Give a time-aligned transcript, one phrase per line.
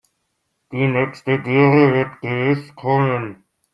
[0.71, 3.43] Die nächste Dürre wird gewiss kommen.